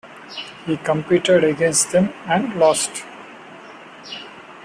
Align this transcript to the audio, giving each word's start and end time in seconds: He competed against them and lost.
He 0.65 0.77
competed 0.77 1.43
against 1.43 1.91
them 1.91 2.11
and 2.25 2.55
lost. 2.57 3.03